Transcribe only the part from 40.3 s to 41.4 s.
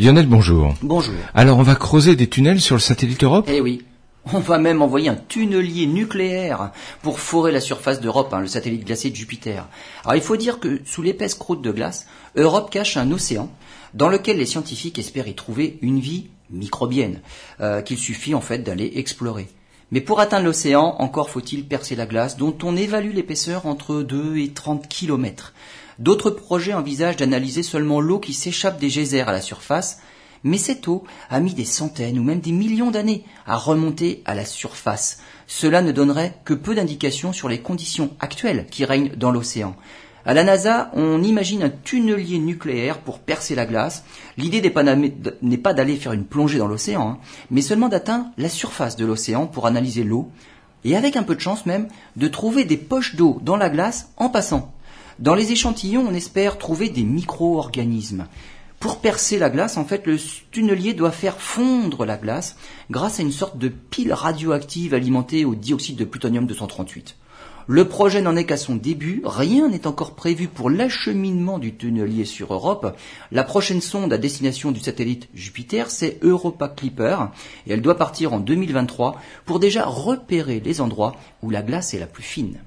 la NASA, on